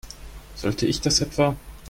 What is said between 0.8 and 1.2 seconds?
ich